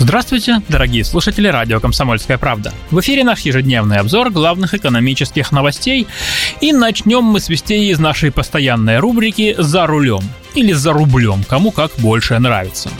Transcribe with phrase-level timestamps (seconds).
[0.00, 2.72] Здравствуйте, дорогие слушатели радио «Комсомольская правда».
[2.90, 6.06] В эфире наш ежедневный обзор главных экономических новостей.
[6.62, 10.22] И начнем мы с вестей из нашей постоянной рубрики «За рулем»
[10.54, 12.90] или «За рублем», кому как больше нравится.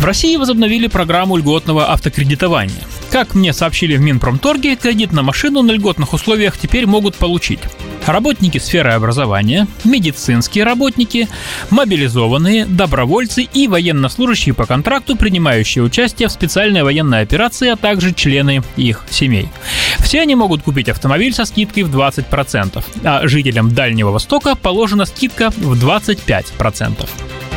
[0.00, 2.74] В России возобновили программу льготного автокредитования.
[3.12, 7.60] Как мне сообщили в Минпромторге, кредит на машину на льготных условиях теперь могут получить
[8.08, 11.28] работники сферы образования, медицинские работники,
[11.70, 18.62] мобилизованные, добровольцы и военнослужащие по контракту, принимающие участие в специальной военной операции, а также члены
[18.76, 19.48] их семей.
[20.00, 25.50] Все они могут купить автомобиль со скидкой в 20%, а жителям Дальнего Востока положена скидка
[25.50, 27.08] в 25%.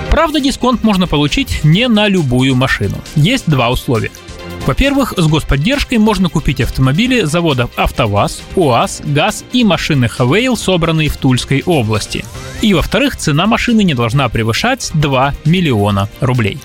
[0.10, 2.98] Правда, дисконт можно получить не на любую машину.
[3.16, 4.12] Есть два условия–
[4.70, 11.18] во-первых, с господдержкой можно купить автомобили заводов «АвтоВАЗ», УАЗ, ГАЗ и машины «Хавейл», собранные в
[11.18, 12.24] Тульской области.
[12.62, 16.60] И во-вторых, цена машины не должна превышать 2 миллиона рублей.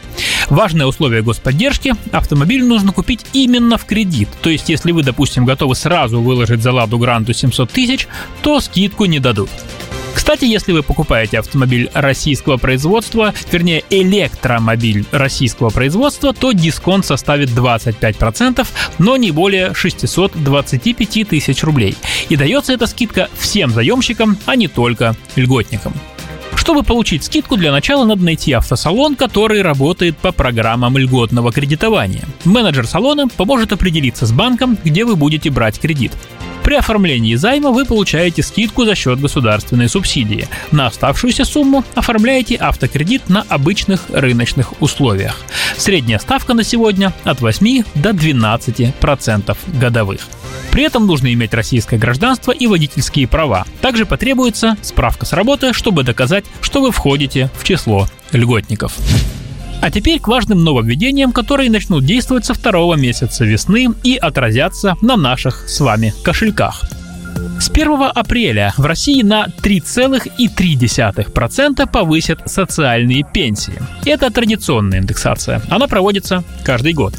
[0.50, 4.28] Важное условие господдержки– автомобиль нужно купить именно в кредит.
[4.42, 8.06] То есть, если вы, допустим, готовы сразу выложить за «Ладу Гранту» 700 тысяч,
[8.42, 9.48] то скидку не дадут.
[10.24, 18.66] Кстати, если вы покупаете автомобиль российского производства, вернее электромобиль российского производства, то дисконт составит 25%,
[18.98, 21.94] но не более 625 тысяч рублей.
[22.30, 25.92] И дается эта скидка всем заемщикам, а не только льготникам.
[26.54, 32.24] Чтобы получить скидку, для начала надо найти автосалон, который работает по программам льготного кредитования.
[32.46, 36.12] Менеджер салона поможет определиться с банком, где вы будете брать кредит.
[36.64, 40.48] При оформлении займа вы получаете скидку за счет государственной субсидии.
[40.72, 45.42] На оставшуюся сумму оформляете автокредит на обычных рыночных условиях.
[45.76, 50.22] Средняя ставка на сегодня от 8 до 12% годовых.
[50.72, 53.66] При этом нужно иметь российское гражданство и водительские права.
[53.82, 58.94] Также потребуется справка с работы, чтобы доказать, что вы входите в число льготников.
[59.84, 65.18] А теперь к важным нововведениям, которые начнут действовать со второго месяца весны и отразятся на
[65.18, 66.84] наших с вами кошельках.
[67.60, 73.74] С 1 апреля в России на 3,3% повысят социальные пенсии.
[74.06, 75.60] Это традиционная индексация.
[75.68, 77.12] Она проводится каждый год.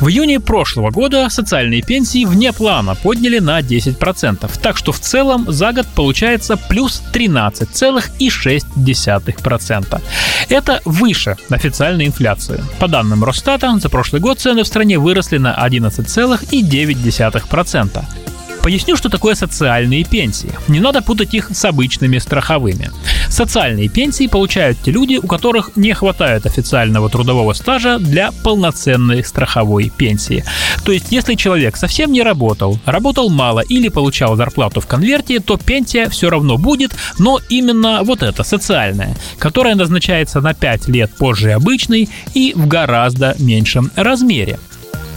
[0.00, 5.46] В июне прошлого года социальные пенсии вне плана подняли на 10%, так что в целом
[5.48, 10.00] за год получается плюс 13,6%.
[10.48, 12.62] Это выше официальной инфляции.
[12.78, 18.25] По данным Росстата, за прошлый год цены в стране выросли на 11,9%.
[18.66, 20.50] Поясню, что такое социальные пенсии.
[20.66, 22.90] Не надо путать их с обычными страховыми.
[23.28, 29.92] Социальные пенсии получают те люди, у которых не хватает официального трудового стажа для полноценной страховой
[29.96, 30.44] пенсии.
[30.84, 35.56] То есть, если человек совсем не работал, работал мало или получал зарплату в конверте, то
[35.58, 36.90] пенсия все равно будет,
[37.20, 43.36] но именно вот эта социальная, которая назначается на 5 лет позже обычной и в гораздо
[43.38, 44.58] меньшем размере.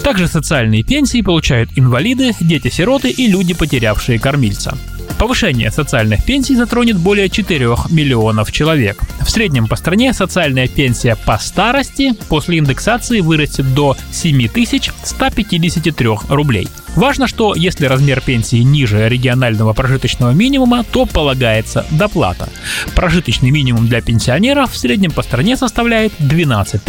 [0.04, 4.78] Также социальные пенсии получают инвалиды, дети-сироты и люди, потерявшие кормильца.
[5.20, 9.02] Повышение социальных пенсий затронет более 4 миллионов человек.
[9.20, 16.70] В среднем по стране социальная пенсия по старости после индексации вырастет до 7153 рублей.
[16.96, 22.48] Важно, что если размер пенсии ниже регионального прожиточного минимума, то полагается доплата.
[22.96, 26.82] Прожиточный минимум для пенсионеров в среднем по стране составляет 12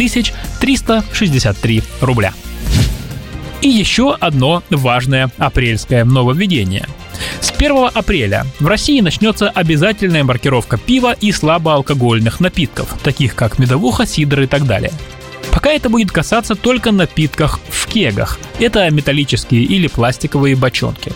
[0.59, 2.33] 363 рубля.
[3.61, 6.87] И еще одно важное апрельское нововведение.
[7.39, 14.07] С 1 апреля в России начнется обязательная маркировка пива и слабоалкогольных напитков, таких как медовуха,
[14.07, 14.91] сидр и так далее.
[15.51, 18.39] Пока это будет касаться только напитков в кегах.
[18.59, 21.11] Это металлические или пластиковые бочонки.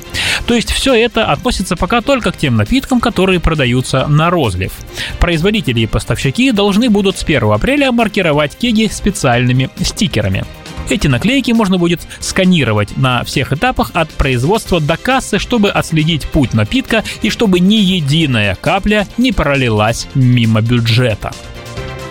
[0.45, 4.71] То есть все это относится пока только к тем напиткам, которые продаются на розлив.
[5.19, 10.45] Производители и поставщики должны будут с 1 апреля маркировать кеги специальными стикерами.
[10.89, 16.53] Эти наклейки можно будет сканировать на всех этапах от производства до кассы, чтобы отследить путь
[16.53, 21.31] напитка и чтобы ни единая капля не пролилась мимо бюджета.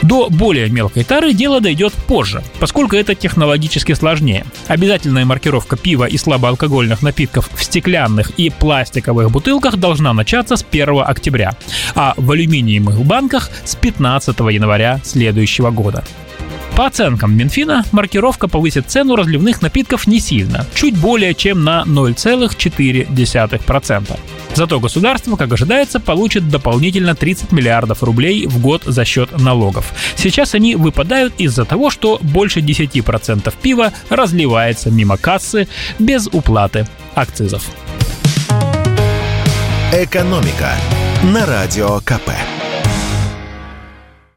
[0.03, 4.44] До более мелкой тары дело дойдет позже, поскольку это технологически сложнее.
[4.67, 11.00] Обязательная маркировка пива и слабоалкогольных напитков в стеклянных и пластиковых бутылках должна начаться с 1
[11.06, 11.56] октября,
[11.94, 16.05] а в алюминиевых банках с 15 января следующего года.
[16.76, 24.19] По оценкам Минфина, маркировка повысит цену разливных напитков не сильно, чуть более чем на 0,4%.
[24.55, 29.93] Зато государство, как ожидается, получит дополнительно 30 миллиардов рублей в год за счет налогов.
[30.17, 35.69] Сейчас они выпадают из-за того, что больше 10% пива разливается мимо кассы
[36.00, 37.65] без уплаты акцизов.
[39.93, 40.73] «Экономика»
[41.23, 42.32] на Радио КП.